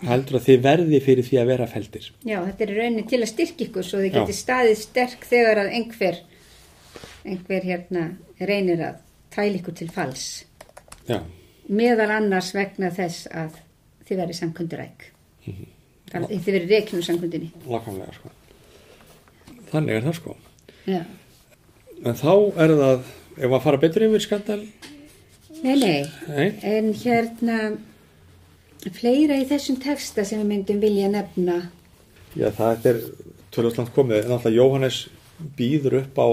[0.03, 3.21] heldur að þið verði fyrir því að vera feldir já, þetta er í rauninni til
[3.21, 6.17] að styrkja ykkur svo þið geti staðið sterk þegar að einhver,
[7.23, 8.05] einhver hérna
[8.43, 8.97] reynir að
[9.33, 10.25] tæla ykkur til fals.
[11.07, 11.21] já,
[11.69, 13.55] Meðal annars vegna þess að
[14.03, 15.05] þið verið samkunduræk.
[15.47, 15.67] Mhm.
[16.11, 17.51] Þannig að þið verið reiknum samkundinni.
[17.67, 18.29] lakanlega sko
[19.71, 20.35] þannig er það sko
[20.85, 20.99] Já.
[22.05, 22.33] en þá
[22.65, 22.99] er það,
[23.39, 24.59] ef maður fara betur yfir skandal
[25.63, 27.57] Nei, nei, nei, en hérna
[28.91, 31.69] fleira í þessum texta sem við myndum vilja nefna.
[32.35, 33.01] já það er
[33.53, 35.07] tölvöldland komið, en alltaf Jóhannes
[35.57, 36.27] býður upp á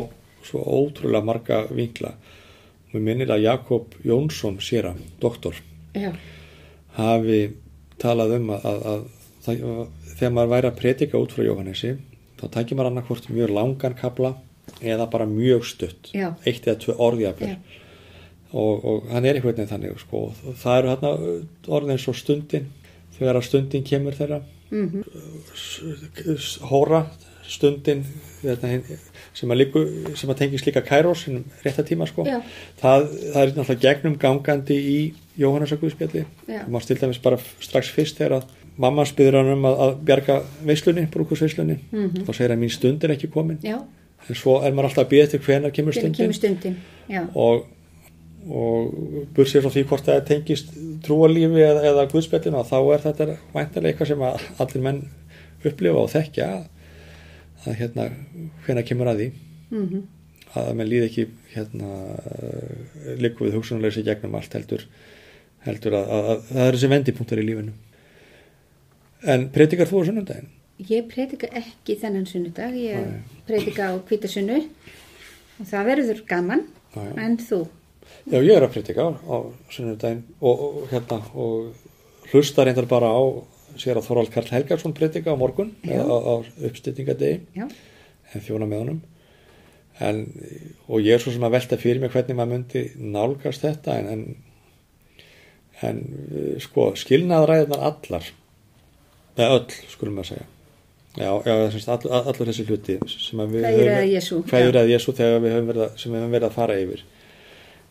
[0.46, 2.14] svo ótrúlega marga vinkla
[2.90, 5.54] og minnir að Jakob Jónsson séra, doktor
[5.94, 6.12] Já,
[6.96, 7.52] hafi
[8.00, 9.02] talað um að, að, að
[9.44, 9.58] það,
[10.16, 11.92] þegar maður væri að predika út frá Jóhannesi
[12.40, 14.34] þá tækir maður annarkvort mjög langan kabla
[14.80, 16.32] eða bara mjög stutt Já.
[16.46, 17.58] eitt eða tvö orðjafir Já.
[18.52, 20.24] Og, og hann er einhvern veginn þannig sko.
[20.46, 21.10] Og það eru hérna
[21.76, 22.66] orðin eins og stundin
[23.18, 25.02] þegar að stundin kemur þeirra mhm,
[25.54, 27.04] S- hóra
[27.50, 28.04] stundin
[28.44, 28.78] hérna,
[29.34, 29.80] sem að, líku,
[30.18, 31.24] sem að tengis líka kæros
[31.64, 32.38] rétta tíma sko Já.
[32.80, 34.98] það, það er náttúrulega gegnum gangandi í
[35.40, 36.60] Jóhannesaguðspjalli Já.
[36.70, 40.36] maður til dæmis bara strax fyrst þegar að mamma spyður hann um að, að bjarga
[40.68, 42.22] veislunni, brúkusveislunni Mhm.
[42.28, 43.80] þá segir hann mín stund er ekki komin já,
[44.28, 46.76] en svo er maður alltaf að býða til hvenar kemur stundin kemur stundin.
[47.10, 47.66] Já, og,
[48.48, 48.94] og
[49.36, 50.70] bursið frá því hvort það tengist
[51.04, 54.24] trúalífi eða, eða guðspjallinu þá er þetta væntalega eitthvað sem
[54.64, 55.02] allir menn
[55.60, 58.08] upplifa og þekkja að, hérna
[58.64, 59.28] hvenar kemur að því
[59.76, 60.06] mhm,
[60.60, 61.90] að menn líði ekki hérna
[63.20, 64.86] líku við hugsunarleysi gegnum allt heldur
[65.66, 67.76] heldur að, að, að það er þessi vendipunktar í lífinu
[69.28, 70.48] en predikar þú á sunnundaginn?
[70.88, 73.40] ég predika ekki þennan sunnudag, ég Nei.
[73.48, 74.62] predika á kvítasunnu
[75.60, 77.04] og það verður gaman, já.
[77.20, 77.60] en þú?
[78.30, 79.38] Já, ég er að predika á,
[79.74, 83.22] sunnundaginn og, og hérna og hlusta reyndar bara á
[83.80, 85.98] sér að Þorvald Karl Helgarsson predika á morgun Já.
[86.06, 86.34] á, á
[86.68, 89.00] uppstýtingadegi Já, en þjóna með honum.
[90.00, 90.22] En,
[90.86, 94.06] og ég er svo sem að velta fyrir mig hvernig maður myndi nálgast þetta en,
[94.14, 94.22] en,
[95.90, 96.00] en
[96.62, 98.30] sko skilnaðræðunar allar
[99.34, 100.48] eða öll skulum maður segja.
[101.18, 103.10] Já, já semst, all, all, allur þessi hluti að
[104.78, 104.92] að
[105.50, 107.02] að að, sem við höfum verið að fara yfir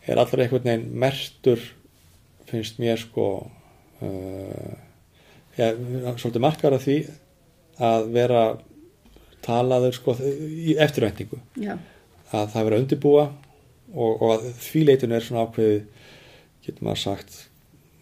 [0.06, 1.62] er allur einhvern veginn mertur
[2.50, 3.26] finnst mér sko
[4.02, 4.72] uh,
[5.58, 5.70] já,
[6.16, 6.98] svolítið markar af því
[7.80, 8.42] að vera
[9.44, 11.38] talaður sko í eftirvæntingu.
[11.60, 11.76] Já,
[12.30, 13.28] að það vera undirbúa
[13.94, 15.80] og, og að því leitinu er svona ákveðið
[16.66, 17.38] getur maður sagt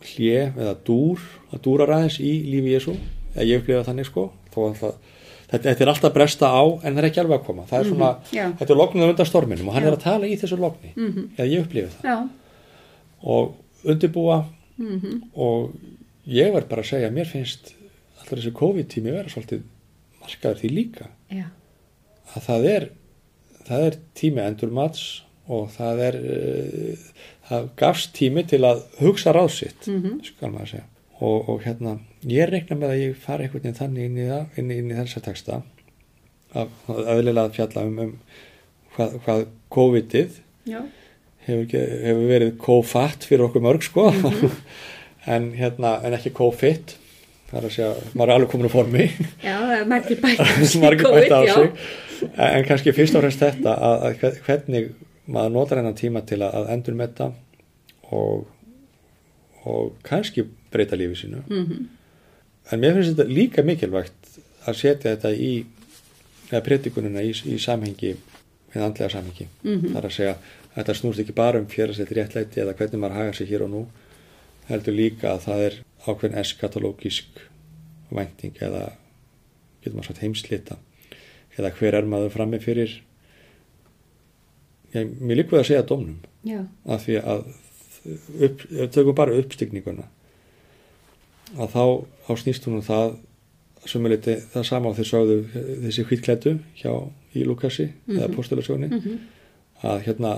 [0.08, 2.96] hlje eða dúr að dúra ræðins í lífi Jésu
[3.34, 4.98] eða ég upplifa þannig sko þó að það,
[5.50, 7.64] þetta, þetta er alltaf bresta á en það er ekki alveg að koma.
[7.70, 8.44] Það er svona, já.
[8.60, 9.88] þetta er loknum undan storminum og hann Já.
[9.88, 11.28] er að tala í þessu lokni Mhm.
[11.38, 12.04] eða ég upplifa það.
[12.04, 12.18] Já,
[13.22, 14.38] og undirbúa.
[14.78, 15.72] Mhm, og
[16.28, 17.72] ég verð bara að segja mér finnst
[18.20, 19.62] alltaf þessi COVID-tími vera svolítið
[20.22, 21.06] markaður því líka.
[21.30, 21.46] Já,
[22.36, 22.88] að það er
[23.68, 26.96] það er tími endur mats og það er uh,
[27.48, 30.84] það gafst tími til að hugsa ráð sitt mhm, skal maður segja
[31.18, 31.96] og, og hérna,
[32.30, 34.98] ég reikna með að ég fari einhvern veginn þannig inn í það, inn, inn í
[34.98, 35.60] þessa texta
[36.58, 38.12] að aðlilega að fjalla um, um
[38.96, 39.42] hvað, hvað
[39.74, 40.38] COVID-ið
[41.48, 44.08] hefur, hefur verið co-fat fyrir okkur mörg sko.
[45.28, 46.94] En hérna, en ekki co-fit
[47.50, 49.04] það er að segja, maður er alveg komin úr formi.
[49.42, 51.82] Já, það margir bætt á sig, COVID, á sig.
[52.46, 54.88] En kannski fyrst og fremst þetta að, að hve- hvernig
[55.28, 57.28] maður notar hennan tíma til að, endur metta
[58.16, 58.46] og,
[59.68, 61.42] og kannski breyta lífi sínu.
[61.48, 61.88] Mhm,
[62.72, 65.52] en mér finnst þetta líka mikilvægt að setja þetta í
[66.50, 68.14] eða predikunina í, í samhengi
[68.72, 69.48] við andlega samhengi.
[69.62, 69.94] Mhm.
[69.94, 70.38] þar að segja að
[70.76, 73.86] þetta snúst ekki bara um fjárasett réttlæti eða hvernig maður hagar sig hér og nú
[74.68, 77.40] heldur líka að það er ákveðin eskatalógisk
[78.10, 78.92] vænting eða
[79.82, 80.76] getur maður sagt heimslita.
[81.58, 83.00] Eða hver er maður frammi fyrir?
[84.94, 86.20] Ég, mér líka við að segja dómnum.
[86.86, 87.48] Af því að
[88.46, 88.62] upp,
[88.94, 90.06] tökum bara uppstygninguna
[91.56, 91.84] að þá,
[92.26, 93.16] þá snýst hún um það
[93.88, 95.36] sumuleiti það sama á þeir sögðu
[95.86, 96.92] þessi hvítklættu hjá
[97.38, 99.18] í Lukasi eða postulasjóni mhm,
[99.86, 100.32] að hérna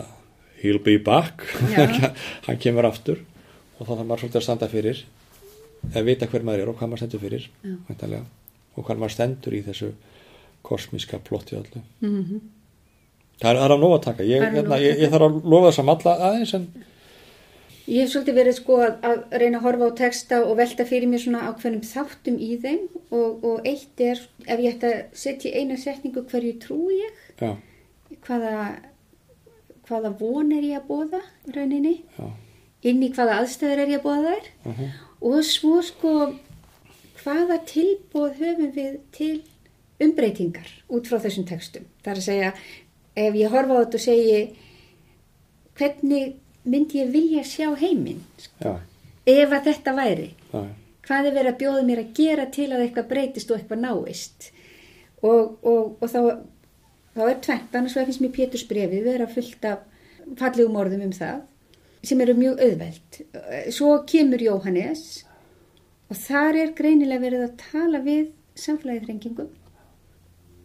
[0.60, 1.42] he'll be back.
[2.46, 3.22] Hann kemur aftur
[3.78, 5.02] og þá þarf maður svolítið að standa fyrir
[5.96, 7.46] að vita hver maður er og hvað maður stendur fyrir
[8.76, 9.90] og hvað maður stendur í þessu
[10.66, 11.80] kosmíska plotti öllu.
[12.04, 12.42] Mhm,
[13.40, 14.26] það er, er að nóg að taka.
[14.28, 16.66] Ég, hérna, ég, ég þarf að lofa þess að malla aðeins en
[17.90, 21.10] Ég hef svolítið verið sko að, að reyna að horfa á texta og velta fyrir
[21.10, 25.50] mér svona ákveðnum þáttum í þeim og, og eitt er ef ég ætti að setja
[25.50, 27.50] í eina setningu hverju trúi ég, já,
[28.28, 28.54] hvaða,
[29.90, 32.30] hvaða von er ég að bóða rauninni, já,
[32.86, 34.52] inn í hvaða aðstæður er ég að bóða þær?
[34.70, 34.84] Uh
[35.20, 36.12] og svo sko
[37.20, 39.34] hvaða tilbóð höfum við til
[40.00, 41.84] umbreytingar út frá þessum textum.
[42.00, 42.52] Það er að segja,
[43.20, 44.38] ef ég horfa á þetta og segi
[45.76, 48.22] hvernig myndi ég vilja sjá heiminn
[48.60, 48.76] já,
[49.26, 50.30] ef að þetta væri.
[50.52, 50.64] Já,
[51.06, 54.50] hvað er verið að bjóða mér að gera til að eitthvað breytist og eitthvað náist?
[55.20, 56.20] Og, og, og þá,
[57.16, 59.86] þá er tvent, annars finnst mér Péturs brefið vera fullt af
[60.40, 61.40] fallegum orðum um það
[62.06, 63.18] sem eru mjög auðveld.
[63.76, 65.24] Svo kemur Jóhannes
[66.08, 69.42] og þar er greinilega verið að tala við samfélagið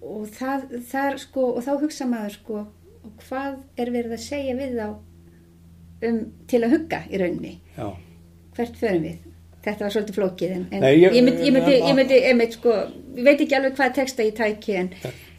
[0.06, 2.64] og, það, þar, sko, og þá hugsa maður sko,
[3.26, 4.88] hvað er verið að segja við þá
[6.10, 7.56] um, til að hugga í rauninni.
[7.78, 7.88] Já.
[8.56, 9.18] hvert förum við?
[9.66, 12.18] Þetta var svolítið flókið en, en Nei, ég, ég- myndi, ég, myndi, en- ég myndi
[12.30, 12.74] einmitt sko,
[13.18, 14.90] ég veit ekki alveg hvað texta ég tæki en,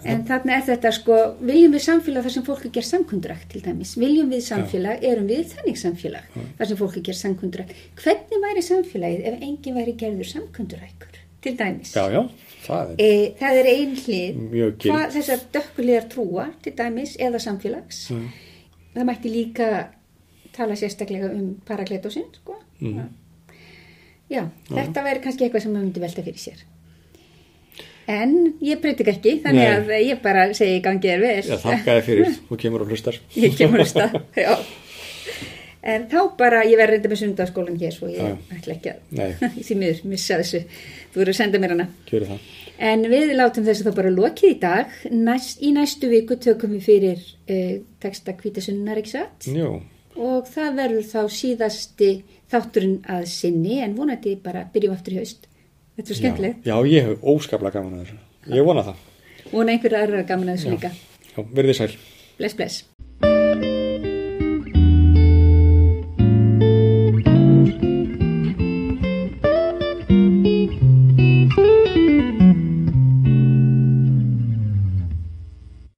[0.05, 3.63] en þarna er þetta sko viljum við samfélag þar sem fólk er gerð samkundrækt til
[3.63, 8.43] dæmis, viljum við samfélag erum við þannig samfélag þar sem fólk er gerð samkundrækt hvernig
[8.49, 11.95] væri samfélagið ef enginn væri gerður samkundrækur til dæmis?
[11.95, 12.23] Já, já,
[12.67, 14.41] það er E, það er ein hlið.
[14.83, 18.09] Hvað þessar dökkulegar trúar til dæmis eða samfélags.
[18.11, 18.27] Mm.
[18.97, 19.69] það mætti líka
[20.57, 22.57] tala sérstaklega um parakletósin sko.
[22.81, 23.11] Mhm.
[24.31, 26.65] já, þetta væri kannski eitthvað sem maður myndi velta fyrir sér
[28.07, 29.77] en ég breytik ekki þannig Nei.
[29.77, 33.21] að ég bara segi gangið er vel Já, þakka þér fyrir, þú kemur og hlustar
[33.45, 34.53] ég kemur að stað já.
[35.83, 38.37] en þá bara ég verði reynda með sundarskólan hér svo ég Já.
[38.59, 42.47] ætla ekki að því miður missa þessu þú verður að senda mér hana Gjöru það
[42.77, 44.97] En við látum þessu þá bara lokið í dag.
[45.09, 49.47] Næst, í næstu viku tökum við fyrir uh, texta kvítasunnar, ekki satt?
[49.49, 49.79] Jú,
[50.17, 52.11] Og það verður þá síðasti
[52.53, 55.47] þátturinn að sinni, en vonandi bara byrjum aftur í haust.
[55.97, 56.65] Þetta er já, skemmtilegt.
[56.67, 59.05] já, ég hef óskaplega gaman að þessu Ég vona það
[59.53, 60.75] Vona einhverja aðra gaman að þessu Já.
[60.77, 60.91] líka.
[61.37, 61.91] Já, verðið sæl
[62.37, 62.83] Bless, bless.